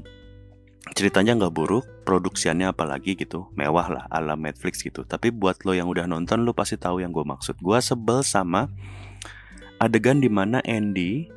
ceritanya 0.90 1.38
nggak 1.38 1.54
buruk 1.54 1.86
produksiannya 2.02 2.74
apalagi 2.74 3.14
gitu 3.14 3.50
mewah 3.54 3.88
lah 3.88 4.04
ala 4.10 4.34
Netflix 4.34 4.82
gitu. 4.82 5.06
Tapi 5.06 5.30
buat 5.30 5.62
lo 5.62 5.72
yang 5.72 5.86
udah 5.88 6.06
nonton 6.10 6.42
lo 6.42 6.52
pasti 6.52 6.76
tahu 6.76 7.00
yang 7.00 7.14
gue 7.14 7.22
maksud. 7.22 7.58
Gue 7.62 7.78
sebel 7.78 8.26
sama 8.26 8.68
adegan 9.78 10.18
di 10.18 10.30
mana 10.30 10.62
Andy 10.62 11.30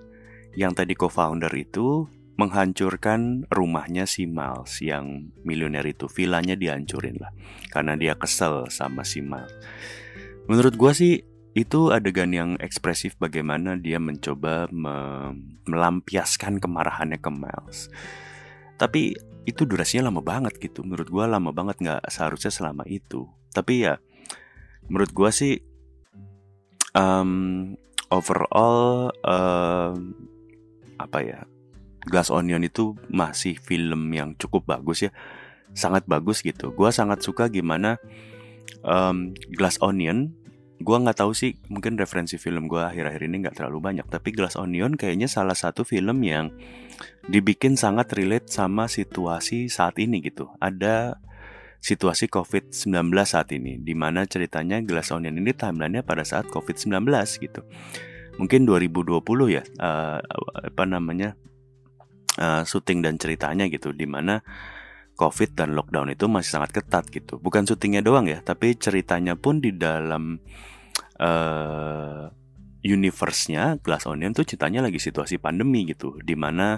yang 0.57 0.73
tadi 0.73 0.93
co-founder 0.97 1.51
itu 1.53 2.09
menghancurkan 2.35 3.47
rumahnya 3.47 4.03
si 4.03 4.27
Miles 4.27 4.83
yang 4.83 5.31
milioner 5.47 5.83
itu. 5.87 6.11
Villanya 6.11 6.59
dihancurin 6.59 7.15
lah 7.21 7.31
karena 7.71 7.95
dia 7.95 8.13
kesel 8.19 8.67
sama 8.67 9.07
si 9.07 9.23
Miles. 9.23 9.53
Menurut 10.45 10.75
gue 10.75 10.91
sih 10.91 11.13
itu 11.55 11.89
adegan 11.95 12.35
yang 12.35 12.59
ekspresif 12.59 13.15
bagaimana 13.15 13.79
dia 13.79 13.95
mencoba 13.95 14.67
me 14.75 15.31
melampiaskan 15.65 16.59
kemarahannya 16.59 17.17
ke 17.17 17.31
Miles. 17.31 17.87
Tapi 18.75 19.15
itu 19.45 19.63
durasinya 19.63 20.09
lama 20.09 20.21
banget 20.21 20.57
gitu. 20.57 20.81
Menurut 20.81 21.07
gue 21.07 21.25
lama 21.25 21.49
banget 21.53 21.77
nggak 21.81 22.01
seharusnya 22.09 22.51
selama 22.51 22.83
itu. 22.89 23.29
Tapi 23.53 23.87
ya 23.87 24.01
menurut 24.89 25.11
gue 25.13 25.29
sih 25.31 25.53
um, 26.97 27.73
overall 28.09 29.13
um, 29.25 30.13
apa 30.97 31.19
ya 31.21 31.39
Glass 32.05 32.29
Onion 32.29 32.61
itu 32.61 32.93
masih 33.09 33.57
film 33.57 34.13
yang 34.13 34.37
cukup 34.37 34.69
bagus 34.69 35.09
ya, 35.09 35.11
sangat 35.73 36.05
bagus 36.05 36.45
gitu. 36.45 36.73
Gue 36.73 36.93
sangat 36.93 37.25
suka 37.25 37.49
gimana 37.49 37.97
um, 38.85 39.33
Glass 39.53 39.81
Onion 39.81 40.33
Gua 40.75 40.99
nggak 40.99 41.23
tahu 41.23 41.31
sih, 41.31 41.55
mungkin 41.71 41.95
referensi 41.95 42.35
film 42.35 42.67
gue 42.67 42.83
akhir-akhir 42.83 43.21
ini 43.23 43.47
nggak 43.47 43.63
terlalu 43.63 43.79
banyak. 43.79 44.05
Tapi 44.11 44.35
Glass 44.35 44.59
Onion 44.59 44.99
kayaknya 44.99 45.31
salah 45.31 45.55
satu 45.55 45.87
film 45.87 46.19
yang 46.19 46.51
dibikin 47.25 47.75
sangat 47.75 48.13
relate 48.13 48.49
sama 48.49 48.85
situasi 48.85 49.67
saat 49.71 49.97
ini 49.97 50.21
gitu. 50.21 50.51
Ada 50.61 51.17
situasi 51.85 52.25
COVID-19 52.33 53.13
saat 53.25 53.53
ini, 53.53 53.77
di 53.77 53.93
mana 53.93 54.25
ceritanya 54.25 54.81
Glass 54.81 55.13
Onion 55.13 55.37
ini 55.37 55.53
timelinenya 55.53 56.01
pada 56.01 56.25
saat 56.25 56.49
COVID-19 56.49 57.05
gitu. 57.45 57.61
Mungkin 58.41 58.65
2020 58.65 59.21
ya, 59.53 59.63
uh, 59.79 60.17
apa 60.65 60.83
namanya, 60.89 61.37
uh, 62.41 62.65
syuting 62.65 63.05
dan 63.05 63.21
ceritanya 63.21 63.69
gitu, 63.69 63.93
di 63.93 64.09
mana 64.09 64.41
COVID 65.15 65.55
dan 65.55 65.77
lockdown 65.77 66.11
itu 66.11 66.25
masih 66.27 66.59
sangat 66.59 66.81
ketat 66.81 67.07
gitu. 67.13 67.37
Bukan 67.39 67.69
syutingnya 67.69 68.01
doang 68.01 68.27
ya, 68.27 68.41
tapi 68.41 68.75
ceritanya 68.75 69.37
pun 69.39 69.61
di 69.61 69.71
dalam 69.71 70.41
uh, 71.21 72.27
universe-nya 72.85 73.81
Glass 73.81 74.05
Onion 74.05 74.37
tuh 74.37 74.45
ceritanya 74.45 74.85
lagi 74.85 75.01
situasi 75.01 75.41
pandemi 75.41 75.89
gitu, 75.89 76.21
di 76.21 76.37
mana 76.37 76.77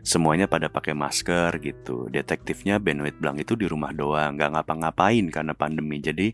semuanya 0.00 0.48
pada 0.48 0.72
pakai 0.72 0.96
masker 0.96 1.60
gitu. 1.60 2.08
Detektifnya 2.08 2.80
Benoit 2.80 3.12
Blanc 3.12 3.36
itu 3.44 3.52
di 3.52 3.68
rumah 3.68 3.92
doang, 3.92 4.40
nggak 4.40 4.50
ngapa-ngapain 4.56 5.28
karena 5.28 5.52
pandemi. 5.52 6.00
Jadi 6.00 6.32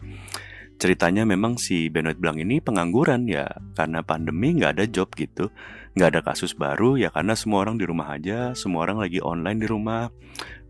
ceritanya 0.78 1.26
memang 1.26 1.58
si 1.58 1.90
Benoit 1.90 2.14
Blanc 2.14 2.38
ini 2.38 2.62
pengangguran 2.62 3.26
ya 3.26 3.50
karena 3.74 4.06
pandemi 4.06 4.54
nggak 4.54 4.78
ada 4.78 4.86
job 4.86 5.10
gitu 5.18 5.50
nggak 5.98 6.08
ada 6.14 6.20
kasus 6.22 6.54
baru 6.54 6.94
ya 6.94 7.10
karena 7.10 7.34
semua 7.34 7.66
orang 7.66 7.82
di 7.82 7.82
rumah 7.82 8.14
aja 8.14 8.54
semua 8.54 8.86
orang 8.86 9.02
lagi 9.02 9.18
online 9.18 9.58
di 9.58 9.66
rumah 9.66 10.06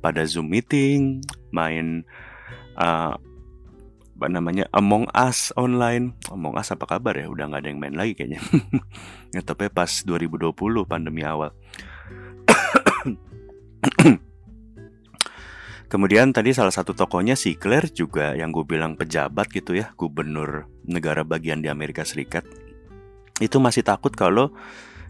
pada 0.00 0.22
Zoom 0.24 0.50
meeting, 0.50 1.22
main 1.50 2.06
uh, 2.78 3.14
apa 4.18 4.26
namanya 4.26 4.66
Among 4.74 5.06
Us 5.14 5.54
online. 5.54 6.18
Among 6.26 6.58
Us 6.58 6.74
apa 6.74 6.90
kabar 6.90 7.14
ya? 7.14 7.30
Udah 7.30 7.46
nggak 7.46 7.62
ada 7.62 7.70
yang 7.70 7.78
main 7.78 7.94
lagi 7.94 8.18
kayaknya. 8.18 8.42
ya, 9.38 9.46
tapi 9.46 9.70
pas 9.70 10.02
2020 10.02 10.50
pandemi 10.90 11.22
awal. 11.22 11.54
Kemudian 15.94 16.34
tadi 16.34 16.50
salah 16.50 16.74
satu 16.74 16.98
tokonya 16.98 17.38
si 17.38 17.54
Claire 17.54 17.94
juga 17.94 18.34
yang 18.34 18.50
gue 18.50 18.66
bilang 18.66 18.98
pejabat 18.98 19.54
gitu 19.54 19.78
ya, 19.78 19.94
gubernur 19.94 20.66
negara 20.82 21.22
bagian 21.22 21.62
di 21.62 21.70
Amerika 21.70 22.02
Serikat. 22.02 22.42
Itu 23.38 23.62
masih 23.62 23.86
takut 23.86 24.10
kalau 24.18 24.50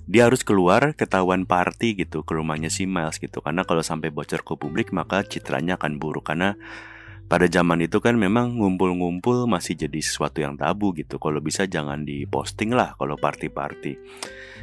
dia 0.05 0.29
harus 0.29 0.45
keluar 0.45 0.93
ketahuan 0.93 1.49
party 1.49 2.05
gitu 2.05 2.29
ke 2.29 2.33
rumahnya 2.37 2.69
si 2.69 2.85
Miles 2.85 3.17
gitu 3.21 3.41
karena 3.45 3.65
kalau 3.65 3.85
sampai 3.85 4.09
bocor 4.09 4.41
ke 4.41 4.57
publik 4.57 4.89
maka 4.89 5.21
citranya 5.21 5.77
akan 5.77 6.01
buruk 6.01 6.33
karena 6.33 6.57
pada 7.29 7.45
zaman 7.45 7.85
itu 7.85 8.01
kan 8.01 8.17
memang 8.17 8.57
ngumpul-ngumpul 8.57 9.45
masih 9.45 9.77
jadi 9.77 10.01
sesuatu 10.01 10.41
yang 10.41 10.57
tabu 10.57 10.97
gitu. 10.97 11.21
Kalau 11.21 11.45
bisa 11.45 11.69
jangan 11.69 12.03
diposting 12.03 12.73
lah 12.73 12.97
kalau 12.97 13.21
party-party. 13.21 14.01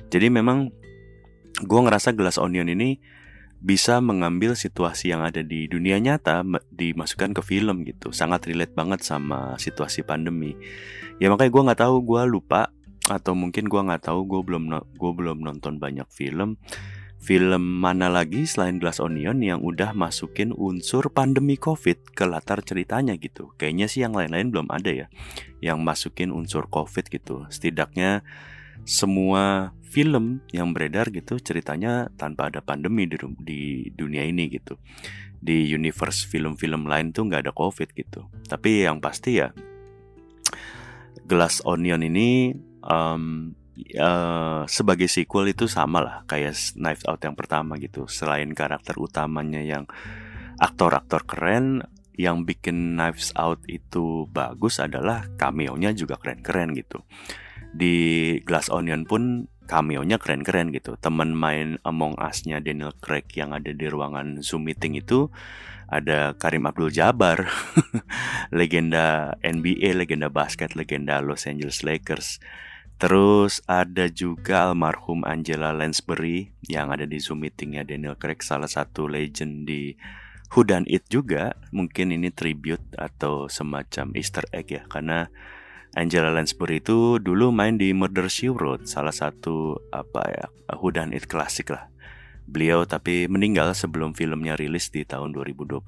Jadi 0.10 0.28
memang 0.34 0.74
gue 1.62 1.80
ngerasa 1.80 2.18
Glass 2.18 2.42
Onion 2.42 2.66
ini 2.66 2.98
bisa 3.62 4.02
mengambil 4.02 4.58
situasi 4.58 5.14
yang 5.14 5.22
ada 5.26 5.46
di 5.46 5.70
dunia 5.70 6.02
nyata 6.02 6.42
dimasukkan 6.74 7.38
ke 7.38 7.42
film 7.46 7.86
gitu. 7.86 8.10
Sangat 8.10 8.50
relate 8.50 8.74
banget 8.74 9.06
sama 9.06 9.56
situasi 9.62 10.02
pandemi. 10.02 10.58
Ya 11.22 11.30
makanya 11.30 11.54
gue 11.54 11.64
nggak 11.70 11.82
tahu 11.86 11.96
gue 12.02 12.22
lupa 12.26 12.74
atau 13.06 13.38
mungkin 13.38 13.70
gue 13.70 13.78
nggak 13.78 14.10
tahu 14.10 14.26
gue 14.26 14.42
belum 14.42 14.74
gue 14.98 15.12
belum 15.14 15.38
nonton 15.46 15.78
banyak 15.78 16.10
film 16.10 16.58
film 17.22 17.82
mana 17.82 18.12
lagi 18.12 18.46
selain 18.46 18.78
Glass 18.78 19.02
Onion 19.02 19.42
yang 19.42 19.66
udah 19.66 19.98
masukin 19.98 20.54
unsur 20.54 21.10
pandemi 21.10 21.58
COVID 21.58 22.14
ke 22.14 22.24
latar 22.30 22.62
ceritanya 22.62 23.18
gitu. 23.18 23.56
Kayaknya 23.58 23.88
sih 23.90 24.02
yang 24.06 24.14
lain-lain 24.14 24.54
belum 24.54 24.68
ada 24.70 24.92
ya 24.94 25.08
yang 25.60 25.82
masukin 25.82 26.30
unsur 26.30 26.70
COVID 26.70 27.10
gitu. 27.10 27.50
Setidaknya 27.50 28.22
semua 28.86 29.74
film 29.82 30.44
yang 30.52 30.76
beredar 30.76 31.08
gitu 31.10 31.40
ceritanya 31.40 32.12
tanpa 32.20 32.52
ada 32.52 32.60
pandemi 32.60 33.08
di, 33.08 33.18
di 33.40 33.62
dunia 33.96 34.28
ini 34.28 34.52
gitu. 34.52 34.76
di 35.46 35.70
universe 35.72 36.26
film-film 36.26 36.90
lain 36.90 37.14
tuh 37.14 37.30
nggak 37.30 37.46
ada 37.46 37.54
covid 37.54 37.94
gitu 37.94 38.26
tapi 38.50 38.82
yang 38.82 38.98
pasti 38.98 39.38
ya 39.38 39.54
Glass 41.30 41.62
Onion 41.66 42.02
ini 42.02 42.54
um, 42.82 43.54
uh, 44.00 44.64
sebagai 44.66 45.08
sequel 45.12 45.52
itu 45.52 45.68
sama 45.68 46.00
lah 46.02 46.18
kayak 46.26 46.56
Knives 46.76 47.06
Out 47.06 47.22
yang 47.24 47.36
pertama 47.36 47.76
gitu 47.78 48.08
selain 48.08 48.52
karakter 48.56 48.96
utamanya 48.98 49.60
yang 49.60 49.86
aktor-aktor 50.60 51.28
keren 51.28 51.84
yang 52.16 52.48
bikin 52.48 52.96
Knives 52.96 53.36
Out 53.36 53.64
itu 53.68 54.28
bagus 54.32 54.80
adalah 54.80 55.28
cameo-nya 55.36 55.92
juga 55.92 56.16
keren-keren 56.16 56.72
gitu 56.72 57.04
di 57.76 57.96
Glass 58.48 58.72
Onion 58.72 59.04
pun 59.04 59.52
cameo-nya 59.68 60.22
keren-keren 60.22 60.72
gitu. 60.72 60.96
Teman 60.96 61.36
main 61.36 61.82
Among 61.84 62.16
Us-nya 62.22 62.64
Daniel 62.64 62.96
Craig 63.02 63.28
yang 63.36 63.52
ada 63.52 63.74
di 63.74 63.86
ruangan 63.90 64.40
Zoom 64.40 64.70
meeting 64.70 64.96
itu 64.96 65.28
ada 65.86 66.34
Karim 66.38 66.66
Abdul 66.66 66.90
Jabbar, 66.90 67.46
legenda 68.58 69.38
NBA, 69.46 69.94
legenda 69.94 70.32
basket, 70.34 70.74
legenda 70.74 71.22
Los 71.22 71.46
Angeles 71.46 71.86
Lakers. 71.86 72.42
Terus 72.96 73.60
ada 73.68 74.08
juga 74.08 74.72
almarhum 74.72 75.28
Angela 75.28 75.76
Lansbury 75.76 76.56
yang 76.64 76.96
ada 76.96 77.04
di 77.04 77.20
Zoom 77.20 77.44
meetingnya 77.44 77.84
Daniel 77.84 78.16
Craig, 78.16 78.40
salah 78.40 78.72
satu 78.72 79.12
legend 79.12 79.68
di 79.68 79.92
Who 80.56 80.64
Done 80.64 80.88
It 80.88 81.12
juga. 81.12 81.60
Mungkin 81.76 82.16
ini 82.16 82.32
tribute 82.32 82.96
atau 82.96 83.52
semacam 83.52 84.16
Easter 84.16 84.48
egg 84.56 84.72
ya, 84.72 84.88
karena 84.88 85.28
Angela 85.96 86.32
Lansbury 86.32 86.80
itu 86.80 87.20
dulu 87.20 87.52
main 87.52 87.76
di 87.76 87.92
Murder 87.92 88.32
She 88.32 88.48
Wrote, 88.48 88.88
salah 88.88 89.16
satu 89.16 89.76
apa 89.92 90.22
ya, 90.32 90.46
hudan 90.76 91.12
it 91.12 91.28
klasik 91.28 91.76
lah. 91.76 91.92
Beliau 92.48 92.88
tapi 92.88 93.26
meninggal 93.26 93.76
sebelum 93.76 94.16
filmnya 94.16 94.56
rilis 94.56 94.88
di 94.88 95.04
tahun 95.04 95.36
2022. 95.36 95.82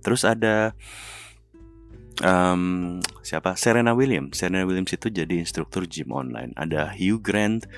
Terus 0.00 0.22
ada 0.26 0.72
um, 2.24 2.98
siapa? 3.20 3.56
Serena 3.56 3.92
Williams. 3.92 4.38
Serena 4.38 4.64
Williams 4.64 4.92
itu 4.94 5.08
jadi 5.10 5.40
instruktur 5.40 5.84
gym 5.84 6.12
online. 6.12 6.54
Ada 6.56 6.92
Hugh 6.96 7.20
Grant. 7.20 7.68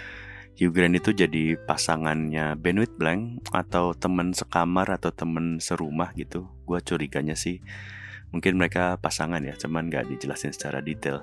Hugh 0.59 0.71
Grant 0.71 0.95
itu 0.95 1.17
jadi 1.17 1.57
pasangannya 1.57 2.55
Benoit 2.61 2.93
Blanc 2.93 3.41
atau 3.51 3.97
teman 3.97 4.37
sekamar 4.37 4.93
atau 4.93 5.11
teman 5.11 5.59
serumah 5.59 6.13
gitu. 6.15 6.47
Gua 6.69 6.85
curiganya 6.85 7.35
sih 7.35 7.65
mungkin 8.33 8.57
mereka 8.57 8.97
pasangan 8.97 9.45
ya, 9.45 9.55
cuman 9.55 9.93
nggak 9.93 10.09
dijelasin 10.09 10.57
secara 10.57 10.81
detail. 10.81 11.23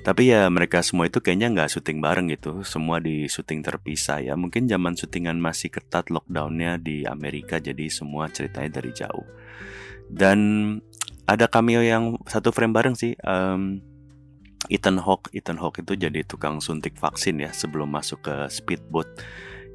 Tapi 0.00 0.32
ya 0.32 0.48
mereka 0.48 0.80
semua 0.80 1.06
itu 1.06 1.20
kayaknya 1.20 1.52
nggak 1.52 1.70
syuting 1.76 2.00
bareng 2.00 2.32
gitu, 2.32 2.64
semua 2.64 2.98
di 2.98 3.28
syuting 3.28 3.60
terpisah 3.60 4.24
ya. 4.24 4.34
Mungkin 4.34 4.66
zaman 4.66 4.96
syutingan 4.96 5.38
masih 5.38 5.68
ketat 5.68 6.08
lockdownnya 6.08 6.80
di 6.80 7.04
Amerika, 7.04 7.62
jadi 7.62 7.86
semua 7.92 8.32
ceritanya 8.32 8.80
dari 8.80 8.90
jauh. 8.96 9.28
Dan 10.10 10.38
ada 11.30 11.46
cameo 11.46 11.78
yang 11.78 12.18
satu 12.26 12.50
frame 12.50 12.74
bareng 12.74 12.98
sih. 12.98 13.14
Um, 13.22 13.78
Ethan 14.66 14.98
Hawke, 14.98 15.30
Ethan 15.30 15.62
Hawke 15.62 15.86
itu 15.86 15.94
jadi 15.94 16.26
tukang 16.26 16.58
suntik 16.58 16.98
vaksin 16.98 17.38
ya 17.38 17.54
sebelum 17.54 17.86
masuk 17.86 18.26
ke 18.26 18.34
speedboat 18.50 19.06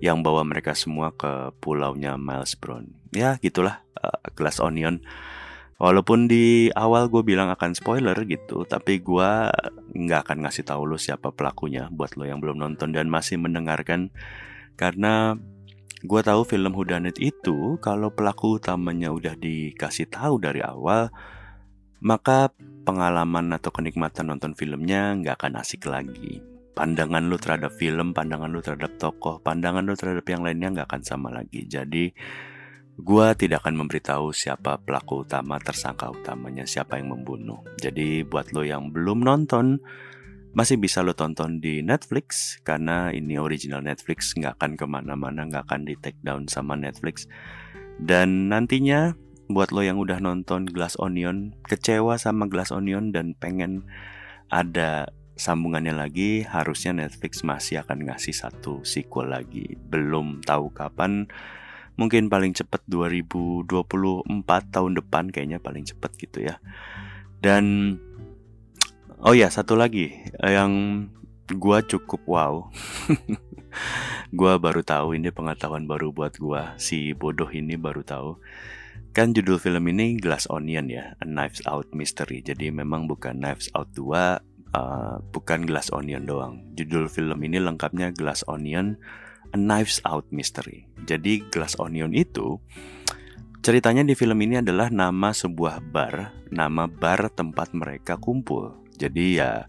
yang 0.03 0.19
bawa 0.19 0.43
mereka 0.43 0.75
semua 0.75 1.15
ke 1.15 1.55
pulaunya 1.63 2.19
Miles 2.19 2.59
Brown. 2.59 2.91
Ya 3.15 3.39
gitulah, 3.39 3.87
uh, 3.95 4.19
Glass 4.35 4.59
Onion. 4.59 4.99
Walaupun 5.75 6.31
di 6.31 6.71
awal 6.71 7.11
gue 7.11 7.23
bilang 7.23 7.51
akan 7.51 7.75
spoiler 7.75 8.15
gitu, 8.27 8.63
tapi 8.63 9.03
gue 9.03 9.31
nggak 9.95 10.21
akan 10.27 10.47
ngasih 10.47 10.63
tahu 10.63 10.87
lo 10.87 10.95
siapa 10.95 11.35
pelakunya 11.35 11.91
buat 11.91 12.15
lo 12.15 12.23
yang 12.23 12.39
belum 12.39 12.59
nonton 12.59 12.95
dan 12.95 13.11
masih 13.11 13.39
mendengarkan. 13.39 14.11
Karena 14.79 15.35
gue 16.03 16.21
tahu 16.23 16.47
film 16.47 16.71
Hudanet 16.75 17.19
itu 17.19 17.75
kalau 17.83 18.11
pelaku 18.11 18.59
utamanya 18.59 19.11
udah 19.11 19.35
dikasih 19.35 20.07
tahu 20.07 20.39
dari 20.39 20.63
awal, 20.63 21.11
maka 22.05 22.53
pengalaman 22.85 23.49
atau 23.57 23.73
kenikmatan 23.73 24.29
nonton 24.29 24.53
filmnya 24.53 25.17
nggak 25.17 25.41
akan 25.41 25.57
asik 25.65 25.89
lagi. 25.89 26.39
Pandangan 26.77 27.31
lo 27.31 27.41
terhadap 27.41 27.73
film, 27.79 28.13
pandangan 28.13 28.51
lo 28.53 28.61
terhadap 28.61 28.99
tokoh, 29.01 29.41
pandangan 29.41 29.81
lo 29.81 29.97
terhadap 29.97 30.27
yang 30.29 30.45
lainnya 30.45 30.69
nggak 30.69 30.87
akan 30.91 31.01
sama 31.01 31.33
lagi. 31.33 31.65
Jadi 31.65 32.13
Gua 32.95 33.35
tidak 33.35 33.67
akan 33.67 33.83
memberitahu 33.83 34.31
siapa 34.31 34.79
pelaku 34.79 35.27
utama, 35.27 35.59
tersangka 35.59 36.07
utamanya, 36.07 36.63
siapa 36.63 36.95
yang 36.95 37.11
membunuh. 37.11 37.59
Jadi 37.75 38.23
buat 38.23 38.55
lo 38.55 38.63
yang 38.63 38.87
belum 38.95 39.19
nonton, 39.19 39.83
masih 40.55 40.79
bisa 40.79 41.03
lo 41.03 41.11
tonton 41.11 41.59
di 41.59 41.83
Netflix 41.83 42.55
karena 42.63 43.11
ini 43.11 43.35
original 43.35 43.83
Netflix 43.83 44.31
nggak 44.39 44.55
akan 44.55 44.71
ke 44.79 44.85
mana-mana 44.87 45.43
nggak 45.43 45.67
akan 45.67 45.83
di 45.83 45.99
take 45.99 46.15
down 46.23 46.47
sama 46.47 46.79
Netflix 46.79 47.27
dan 47.99 48.47
nantinya 48.47 49.11
buat 49.45 49.69
lo 49.69 49.85
yang 49.85 50.01
udah 50.01 50.17
nonton 50.17 50.65
Glass 50.65 50.97
Onion 50.97 51.53
kecewa 51.69 52.17
sama 52.17 52.49
Glass 52.49 52.73
Onion 52.73 53.13
dan 53.13 53.37
pengen 53.37 53.85
ada 54.49 55.09
sambungannya 55.35 55.93
lagi 55.93 56.47
harusnya 56.47 56.95
Netflix 56.95 57.43
masih 57.43 57.83
akan 57.83 58.09
ngasih 58.09 58.33
satu 58.33 58.81
sequel 58.87 59.29
lagi 59.29 59.75
belum 59.91 60.41
tahu 60.41 60.71
kapan 60.71 61.27
mungkin 61.95 62.27
paling 62.27 62.51
cepat 62.51 62.83
2024 62.87 64.27
tahun 64.47 64.91
depan 64.99 65.31
kayaknya 65.31 65.59
paling 65.63 65.87
cepat 65.87 66.11
gitu 66.19 66.43
ya. 66.43 66.59
Dan 67.39 67.95
oh 69.23 69.35
ya 69.35 69.47
satu 69.47 69.79
lagi 69.79 70.11
yang 70.43 71.07
gua 71.55 71.83
cukup 71.83 72.21
wow. 72.27 72.67
gua 74.37 74.59
baru 74.59 74.83
tahu 74.83 75.15
ini 75.15 75.31
pengetahuan 75.31 75.87
baru 75.87 76.11
buat 76.11 76.35
gua 76.39 76.75
si 76.75 77.15
bodoh 77.15 77.47
ini 77.51 77.79
baru 77.79 78.03
tahu. 78.03 78.39
Kan 79.15 79.31
judul 79.31 79.63
film 79.63 79.87
ini 79.87 80.19
Glass 80.19 80.43
Onion 80.51 80.91
ya, 80.91 81.15
A 81.15 81.23
Knives 81.23 81.63
Out 81.63 81.95
Mystery. 81.95 82.43
Jadi 82.43 82.67
memang 82.67 83.07
bukan 83.07 83.39
Knives 83.39 83.71
Out 83.71 83.95
2, 83.95 84.11
uh, 84.75 85.23
bukan 85.31 85.63
Glass 85.63 85.87
Onion 85.95 86.27
doang. 86.27 86.59
Judul 86.75 87.07
film 87.07 87.39
ini 87.39 87.63
lengkapnya 87.63 88.11
Glass 88.11 88.43
Onion 88.51 88.99
A 89.55 89.57
Knives 89.57 90.03
Out 90.03 90.27
Mystery. 90.35 90.91
Jadi 91.07 91.47
Glass 91.47 91.79
Onion 91.79 92.11
itu 92.11 92.59
ceritanya 93.63 94.03
di 94.03 94.19
film 94.19 94.35
ini 94.43 94.59
adalah 94.59 94.91
nama 94.91 95.31
sebuah 95.31 95.79
bar, 95.95 96.35
nama 96.51 96.91
bar 96.91 97.31
tempat 97.31 97.71
mereka 97.71 98.19
kumpul. 98.19 98.83
Jadi 98.99 99.39
ya 99.39 99.63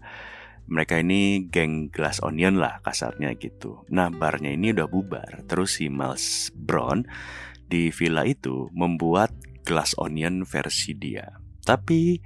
mereka 0.67 0.99
ini 0.99 1.47
geng 1.47 1.87
Glass 1.87 2.19
Onion 2.19 2.59
lah 2.59 2.83
kasarnya 2.83 3.31
gitu. 3.39 3.87
Nah 3.95 4.11
barnya 4.11 4.51
ini 4.51 4.75
udah 4.75 4.91
bubar. 4.91 5.47
Terus 5.47 5.79
si 5.79 5.87
Miles 5.87 6.51
Brown 6.51 7.07
di 7.67 7.91
villa 7.91 8.23
itu 8.23 8.71
membuat 8.71 9.35
Glass 9.67 9.93
Onion 9.99 10.47
versi 10.47 10.95
dia. 10.95 11.27
Tapi 11.67 12.17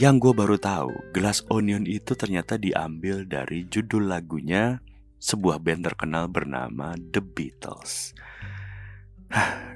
yang 0.00 0.16
gue 0.16 0.32
baru 0.32 0.56
tahu, 0.56 1.12
Glass 1.12 1.44
Onion 1.52 1.84
itu 1.84 2.16
ternyata 2.16 2.56
diambil 2.56 3.28
dari 3.28 3.68
judul 3.68 4.08
lagunya 4.08 4.80
sebuah 5.20 5.60
band 5.60 5.84
terkenal 5.84 6.32
bernama 6.32 6.96
The 6.96 7.20
Beatles. 7.20 8.16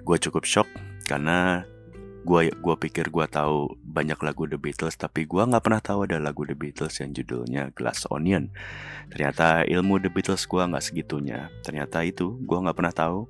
gue 0.09 0.17
cukup 0.17 0.49
shock 0.49 0.67
karena 1.05 1.69
gue 2.25 2.49
gua 2.57 2.81
pikir 2.81 3.13
gue 3.13 3.27
tahu 3.29 3.77
banyak 3.85 4.17
lagu 4.25 4.49
The 4.49 4.57
Beatles 4.57 4.97
tapi 4.97 5.29
gue 5.29 5.45
nggak 5.45 5.61
pernah 5.61 5.85
tahu 5.85 6.09
ada 6.09 6.17
lagu 6.17 6.49
The 6.49 6.57
Beatles 6.57 6.97
yang 7.05 7.13
judulnya 7.13 7.77
Glass 7.77 8.09
Onion. 8.09 8.49
Ternyata 9.13 9.69
ilmu 9.69 10.01
The 10.01 10.09
Beatles 10.09 10.49
gue 10.49 10.65
nggak 10.65 10.85
segitunya. 10.85 11.53
Ternyata 11.61 12.01
itu 12.01 12.41
gue 12.41 12.59
nggak 12.65 12.77
pernah 12.81 12.97
tahu 12.97 13.29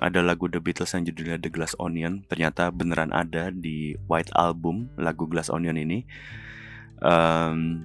ada 0.00 0.24
lagu 0.24 0.48
The 0.48 0.58
Beatles 0.58 0.96
yang 0.96 1.04
judulnya 1.04 1.36
The 1.36 1.52
Glass 1.52 1.76
Onion. 1.76 2.24
Ternyata 2.26 2.72
beneran 2.72 3.12
ada 3.12 3.52
di 3.52 3.94
White 4.08 4.32
Album 4.32 4.88
lagu 4.96 5.28
Glass 5.28 5.52
Onion 5.52 5.76
ini. 5.76 6.08
Um, 7.04 7.84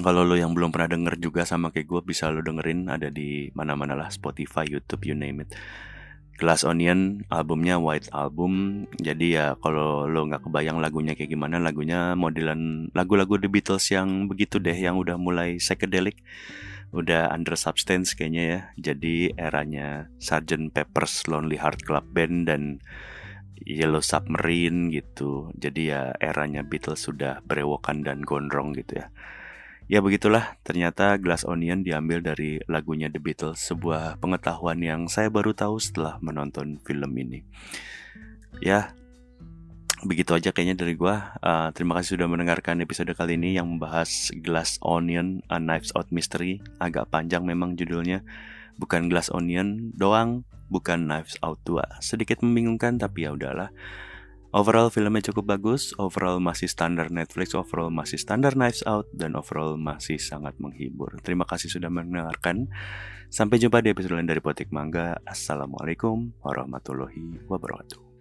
kalau 0.00 0.24
lo 0.24 0.38
yang 0.38 0.56
belum 0.56 0.72
pernah 0.72 0.88
denger 0.88 1.20
juga 1.20 1.44
sama 1.44 1.68
kayak 1.68 1.84
gue 1.84 2.00
bisa 2.06 2.32
lo 2.32 2.40
dengerin 2.40 2.88
ada 2.88 3.12
di 3.12 3.52
mana-mana 3.52 3.92
lah 3.92 4.08
Spotify, 4.08 4.64
YouTube, 4.64 5.04
you 5.04 5.18
name 5.18 5.44
it. 5.44 5.52
Glass 6.40 6.64
Onion 6.64 7.22
albumnya 7.28 7.76
White 7.76 8.08
Album 8.10 8.82
jadi 8.96 9.26
ya 9.30 9.46
kalau 9.60 10.08
lo 10.08 10.26
nggak 10.26 10.48
kebayang 10.48 10.80
lagunya 10.80 11.12
kayak 11.12 11.28
gimana 11.28 11.60
lagunya 11.60 12.16
modelan 12.16 12.88
lagu-lagu 12.96 13.36
The 13.36 13.46
Beatles 13.52 13.84
yang 13.92 14.26
begitu 14.26 14.56
deh 14.58 14.74
yang 14.74 14.96
udah 14.96 15.20
mulai 15.20 15.60
psychedelic 15.60 16.18
udah 16.92 17.32
under 17.32 17.56
substance 17.56 18.12
kayaknya 18.12 18.44
ya 18.44 18.60
jadi 18.92 19.16
eranya 19.40 20.12
Sgt. 20.20 20.76
Pepper's 20.76 21.24
Lonely 21.24 21.56
Heart 21.56 21.88
Club 21.88 22.04
Band 22.12 22.52
dan 22.52 22.84
Yellow 23.64 24.04
Submarine 24.04 24.92
gitu 24.92 25.48
jadi 25.56 25.82
ya 25.82 26.02
eranya 26.20 26.60
Beatles 26.60 27.08
sudah 27.08 27.40
berewokan 27.48 28.04
dan 28.04 28.20
gondrong 28.20 28.76
gitu 28.76 29.00
ya 29.00 29.08
Ya 29.90 29.98
begitulah, 30.00 30.56
ternyata 30.64 31.18
Glass 31.20 31.44
Onion 31.44 31.84
diambil 31.84 32.22
dari 32.22 32.56
lagunya 32.70 33.12
The 33.12 33.20
Beatles, 33.20 33.60
sebuah 33.60 34.22
pengetahuan 34.24 34.80
yang 34.80 35.10
saya 35.10 35.28
baru 35.28 35.52
tahu 35.52 35.76
setelah 35.82 36.16
menonton 36.22 36.80
film 36.80 37.12
ini. 37.18 37.44
Ya, 38.62 38.96
begitu 40.02 40.34
aja 40.34 40.50
kayaknya 40.50 40.76
dari 40.82 40.94
gua. 40.98 41.38
Uh, 41.38 41.70
terima 41.74 41.98
kasih 41.98 42.18
sudah 42.18 42.26
mendengarkan 42.26 42.82
episode 42.82 43.10
kali 43.14 43.38
ini 43.38 43.54
yang 43.56 43.70
membahas 43.70 44.30
Glass 44.42 44.76
Onion, 44.82 45.42
A 45.46 45.62
Knives 45.62 45.94
Out 45.94 46.10
Mystery. 46.10 46.58
Agak 46.82 47.10
panjang 47.10 47.46
memang 47.46 47.78
judulnya. 47.78 48.26
Bukan 48.76 49.06
Glass 49.06 49.30
Onion 49.30 49.94
doang, 49.94 50.42
bukan 50.72 51.06
Knives 51.06 51.38
Out 51.44 51.62
2. 51.68 52.02
Sedikit 52.02 52.42
membingungkan 52.42 52.98
tapi 52.98 53.28
ya 53.28 53.36
udahlah. 53.36 53.70
Overall 54.52 54.92
filmnya 54.92 55.32
cukup 55.32 55.56
bagus, 55.56 55.96
overall 55.96 56.36
masih 56.36 56.68
standar 56.68 57.08
Netflix, 57.08 57.56
overall 57.56 57.88
masih 57.88 58.20
standar 58.20 58.52
Knives 58.52 58.84
Out, 58.84 59.08
dan 59.16 59.32
overall 59.32 59.80
masih 59.80 60.20
sangat 60.20 60.60
menghibur. 60.60 61.16
Terima 61.24 61.48
kasih 61.48 61.72
sudah 61.72 61.88
mendengarkan. 61.88 62.68
Sampai 63.32 63.56
jumpa 63.56 63.80
di 63.80 63.96
episode 63.96 64.12
lain 64.12 64.28
dari 64.28 64.44
Potik 64.44 64.68
Mangga. 64.68 65.16
Assalamualaikum 65.24 66.36
warahmatullahi 66.44 67.48
wabarakatuh. 67.48 68.11